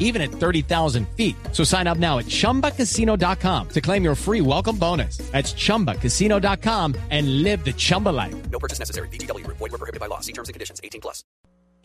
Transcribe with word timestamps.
even 0.00 0.20
at 0.20 0.32
30,000 0.32 1.06
feet. 1.16 1.36
So 1.52 1.62
sign 1.62 1.86
up 1.86 1.98
now 1.98 2.18
at 2.18 2.26
chumbacasino.com 2.26 3.68
to 3.68 3.80
claim 3.80 4.02
your 4.02 4.16
free 4.16 4.40
welcome 4.40 4.76
bonus. 4.76 5.18
That's 5.30 5.52
chumbacasino.com 5.52 6.96
and 7.10 7.44
live 7.44 7.64
the 7.64 7.72
Chumba 7.72 8.08
life. 8.08 8.34
No 8.50 8.58
purchase 8.58 8.80
necessary. 8.80 9.08
BGW. 9.08 9.46
Void 9.46 9.60
were 9.60 9.78
prohibited 9.78 10.00
by 10.00 10.06
law. 10.06 10.18
See 10.18 10.32
terms 10.32 10.48
and 10.48 10.54
conditions. 10.54 10.80
18 10.82 11.00
plus. 11.00 11.22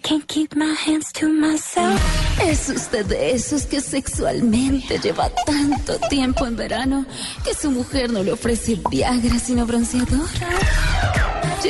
Can't 0.04 0.28
keep 0.28 0.56
my 0.56 0.72
hands 0.86 1.12
to 1.14 1.28
myself. 1.28 2.00
Es 2.40 2.70
usted 2.70 3.08
de 3.08 3.32
esos 3.32 3.66
que 3.66 3.82
sexualmente 3.82 5.00
lleva 5.00 5.32
tanto 5.48 5.98
tiempo 6.10 6.46
en 6.46 6.56
verano 6.56 7.06
que 7.44 7.56
su 7.56 7.72
mujer 7.72 8.12
no 8.12 8.22
le 8.22 8.34
ofrece 8.34 8.80
Viagra 8.92 9.40
sino 9.40 9.66
bronceador. 9.66 10.28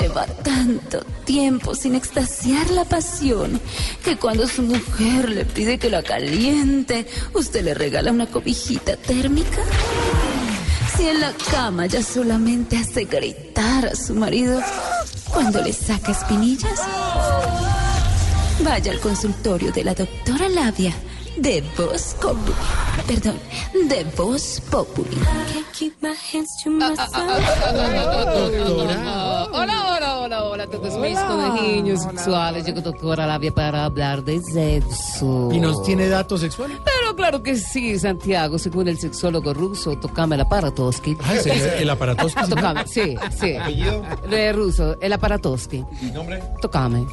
Lleva 0.01 0.25
tanto 0.25 0.99
tiempo 1.23 1.73
sin 1.73 1.95
extasiar 1.95 2.69
la 2.69 2.83
pasión 2.83 3.61
que 4.03 4.17
cuando 4.17 4.45
su 4.45 4.61
mujer 4.61 5.29
le 5.29 5.45
pide 5.45 5.79
que 5.79 5.89
la 5.89 6.03
caliente, 6.03 7.07
usted 7.33 7.63
le 7.63 7.73
regala 7.73 8.11
una 8.11 8.27
cobijita 8.27 8.97
térmica. 8.97 9.61
Si 10.97 11.07
en 11.07 11.21
la 11.21 11.31
cama 11.49 11.85
ya 11.85 12.03
solamente 12.03 12.75
hace 12.75 13.05
gritar 13.05 13.85
a 13.85 13.95
su 13.95 14.13
marido 14.15 14.61
cuando 15.31 15.61
le 15.61 15.71
saca 15.71 16.11
espinillas. 16.11 16.81
Vaya 18.65 18.91
al 18.91 18.99
consultorio 18.99 19.71
de 19.71 19.83
la 19.85 19.93
doctora 19.93 20.49
Labia 20.49 20.93
de 21.37 21.63
Voz 21.77 22.15
Populi. 22.21 22.53
Perdón, 23.07 23.39
de 23.87 24.03
Voz 24.15 24.61
Populi. 24.71 25.17
Hola, 29.51 29.95
hola, 29.95 30.19
hola, 30.19 30.43
hola 30.45 30.67
todos 30.67 30.97
mis 30.97 31.19
conejillos 31.19 32.01
sexuales. 32.03 32.65
Llegó 32.65 32.81
doctora 32.81 33.27
Labia 33.27 33.51
para 33.51 33.85
hablar 33.85 34.23
de 34.23 34.41
sexo. 34.41 35.49
¿Y 35.51 35.59
nos 35.59 35.83
tiene 35.83 36.07
datos 36.07 36.41
sexuales? 36.41 36.77
Claro 37.15 37.41
que 37.41 37.55
sí, 37.55 37.97
Santiago, 37.97 38.59
según 38.59 38.87
el 38.87 38.97
sexólogo 38.97 39.53
ruso, 39.53 39.97
tocame 39.97 40.35
el 40.35 40.41
aparatoski. 40.41 41.15
Ah. 41.23 41.35
¿El 41.79 41.89
aparatoski? 41.89 42.39
Ah, 42.41 42.47
tocame, 42.47 42.87
sí, 42.87 43.15
sí. 43.39 43.55
De 44.29 44.53
ruso, 44.53 44.97
el 45.01 45.13
aparatoski. 45.13 45.83
¿Y 46.01 46.05
nombre? 46.11 46.41
Tocame. 46.61 47.05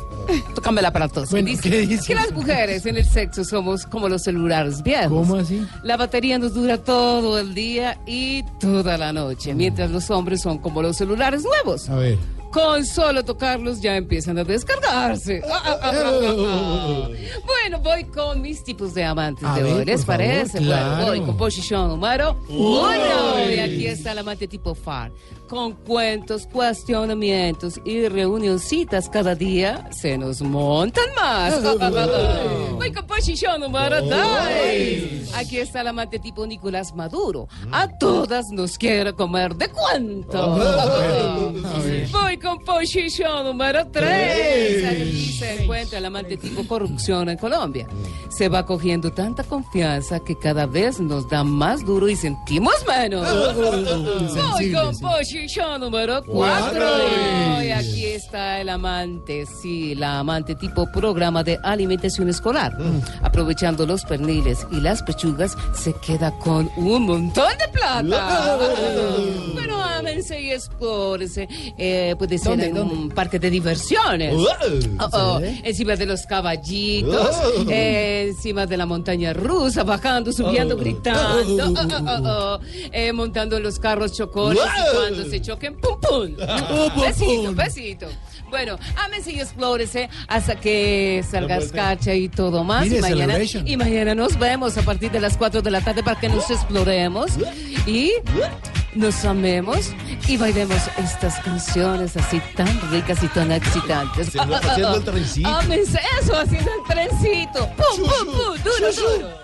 Tocame 0.54 0.80
el 0.80 0.86
aparatoski. 0.86 1.32
Bueno, 1.32 1.48
dice, 1.48 1.70
¿qué 1.70 1.86
dice? 1.86 2.06
que 2.06 2.14
las 2.14 2.32
mujeres 2.32 2.84
en 2.86 2.96
el 2.96 3.04
sexo 3.04 3.44
somos 3.44 3.86
como 3.86 4.08
los 4.08 4.22
celulares 4.22 4.82
viejos. 4.82 5.08
¿Cómo 5.26 5.36
así? 5.36 5.66
La 5.82 5.96
batería 5.96 6.38
nos 6.38 6.54
dura 6.54 6.78
todo 6.78 7.38
el 7.38 7.54
día 7.54 7.98
y 8.06 8.42
toda 8.60 8.98
la 8.98 9.12
noche, 9.12 9.54
mientras 9.54 9.90
los 9.90 10.10
hombres 10.10 10.42
son 10.42 10.58
como 10.58 10.82
los 10.82 10.96
celulares 10.96 11.44
nuevos. 11.44 11.88
A 11.88 11.96
ver. 11.96 12.18
Con 12.52 12.84
solo 12.84 13.24
tocarlos 13.24 13.80
ya 13.80 13.96
empiezan 13.96 14.38
a 14.38 14.44
descargarse. 14.44 15.42
Ah, 15.50 15.62
ah, 15.64 15.78
ah, 15.82 15.90
ah, 15.94 16.10
ah. 16.46 17.08
Bueno, 17.46 17.78
voy 17.80 18.04
con 18.04 18.42
mis 18.42 18.62
tipos 18.62 18.92
de 18.94 19.04
amantes 19.04 19.44
A 19.44 19.54
de 19.56 19.62
ver, 19.62 19.72
hoy. 19.74 19.84
¿Les 19.86 20.04
favor, 20.04 20.18
parece? 20.18 20.58
claro. 20.58 20.90
Bueno, 20.96 21.06
voy 21.06 21.20
con 21.22 21.36
posición 21.38 21.88
número 21.88 22.36
uno. 22.48 23.50
Y 23.50 23.58
aquí 23.58 23.86
está 23.86 24.12
el 24.12 24.18
amante 24.18 24.46
tipo 24.48 24.74
FAR. 24.74 25.10
Con 25.48 25.72
cuentos, 25.72 26.46
cuestionamientos 26.50 27.78
y 27.84 28.08
reunioncitas 28.08 29.08
cada 29.10 29.34
día 29.34 29.88
se 29.92 30.16
nos 30.16 30.40
montan 30.40 31.04
más. 31.14 31.62
Voy 32.72 32.92
con 32.92 33.06
posición 33.06 33.60
número 33.60 34.00
dos. 34.02 35.34
Aquí 35.34 35.58
está 35.58 35.80
el 35.82 35.88
amante 35.88 36.18
tipo 36.18 36.46
Nicolás 36.46 36.94
Maduro. 36.94 37.48
A 37.70 37.86
todas 37.98 38.50
nos 38.50 38.78
quiere 38.78 39.12
comer 39.14 39.54
de 39.56 39.68
cuento. 39.68 40.56
Con 42.42 42.58
posición 42.64 43.44
número 43.44 43.86
3. 43.86 44.84
Aquí 44.84 45.32
se 45.38 45.62
encuentra 45.62 45.98
el 45.98 46.04
amante 46.06 46.36
tipo 46.36 46.66
corrupción 46.66 47.28
en 47.28 47.38
Colombia. 47.38 47.86
Se 48.30 48.48
va 48.48 48.66
cogiendo 48.66 49.12
tanta 49.12 49.44
confianza 49.44 50.18
que 50.20 50.36
cada 50.36 50.66
vez 50.66 50.98
nos 50.98 51.28
da 51.28 51.44
más 51.44 51.84
duro 51.84 52.08
y 52.08 52.16
sentimos 52.16 52.74
menos. 52.88 53.26
Voy 54.52 54.72
con 54.72 54.98
posición 54.98 55.80
número 55.80 56.22
4. 56.24 57.62
Y 57.62 57.70
aquí 57.70 58.06
está 58.06 58.60
el 58.60 58.70
amante, 58.70 59.46
sí, 59.46 59.94
la 59.94 60.18
amante 60.18 60.54
tipo 60.56 60.90
programa 60.90 61.44
de 61.44 61.58
alimentación 61.62 62.28
escolar. 62.28 62.76
Aprovechando 63.22 63.86
los 63.86 64.04
perniles 64.04 64.66
y 64.72 64.80
las 64.80 65.02
pechugas, 65.02 65.56
se 65.74 65.92
queda 65.94 66.32
con 66.38 66.68
un 66.76 67.02
montón 67.02 67.52
de 67.58 67.68
plata. 67.68 68.58
Pero 69.56 69.80
ámense 69.80 70.40
y 70.40 70.50
explórense. 70.50 71.48
Eh, 71.78 72.14
puede 72.18 72.31
ser 72.38 72.50
¿Dónde, 72.50 72.66
en 72.66 72.74
dónde? 72.74 72.94
un 72.94 73.08
parque 73.10 73.38
de 73.38 73.50
diversiones. 73.50 74.34
Oh, 74.34 75.08
oh, 75.12 75.40
Encima 75.42 75.96
de 75.96 76.06
los 76.06 76.26
caballitos, 76.26 77.36
eh, 77.68 78.26
encima 78.28 78.66
de 78.66 78.76
la 78.76 78.86
montaña 78.86 79.32
rusa, 79.32 79.84
bajando, 79.84 80.32
subiendo, 80.32 80.76
gritando, 80.76 81.64
oh, 81.64 81.74
oh, 81.76 82.04
oh, 82.06 82.28
oh, 82.28 82.60
eh, 82.92 83.12
montando 83.12 83.56
en 83.56 83.62
los 83.62 83.78
carros 83.78 84.12
chocones 84.12 84.62
y 84.62 84.96
cuando 84.96 85.24
se 85.30 85.40
choquen, 85.40 85.76
pum, 85.80 86.00
pum. 86.00 86.36
Besito, 87.00 87.54
besito. 87.54 88.06
Bueno, 88.50 88.78
ámense 89.02 89.32
y 89.32 89.40
explórese 89.40 90.10
hasta 90.28 90.56
que 90.56 91.24
salga 91.28 91.56
escarcha 91.56 92.14
y 92.14 92.28
todo 92.28 92.64
más. 92.64 92.82
Mire, 92.84 92.98
y, 92.98 93.00
mañana, 93.00 93.34
y 93.64 93.76
mañana 93.78 94.14
nos 94.14 94.38
vemos 94.38 94.76
a 94.76 94.82
partir 94.82 95.10
de 95.10 95.20
las 95.20 95.38
4 95.38 95.62
de 95.62 95.70
la 95.70 95.80
tarde 95.80 96.02
para 96.02 96.20
que 96.20 96.28
nos 96.28 96.50
exploremos 96.50 97.30
y 97.86 98.12
nos 98.94 99.24
amemos 99.24 99.92
y 100.28 100.36
bailemos 100.36 100.78
estas 100.98 101.38
canciones 101.40 102.16
así 102.16 102.40
tan 102.56 102.68
ricas 102.90 103.22
y 103.22 103.28
tan 103.28 103.50
excitantes. 103.52 104.28
Haciendo- 104.28 104.56
haciendo 104.56 104.96
el 104.96 105.04
trencito. 105.04 105.48
Ámense 105.48 106.00
eso, 106.20 106.36
haciendo 106.36 106.70
el 106.74 106.94
trencito. 106.94 107.68
Pum, 107.76 107.96
pum, 107.98 108.26
pum, 108.26 108.56
duro, 108.62 108.92
duro. 109.18 109.41